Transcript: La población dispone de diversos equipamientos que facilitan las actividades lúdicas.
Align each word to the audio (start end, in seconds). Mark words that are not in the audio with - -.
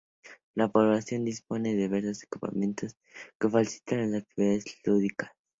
La 0.55 0.67
población 0.67 1.25
dispone 1.25 1.75
de 1.75 1.83
diversos 1.83 2.23
equipamientos 2.23 2.97
que 3.39 3.49
facilitan 3.49 4.11
las 4.11 4.23
actividades 4.23 4.65
lúdicas. 4.83 5.29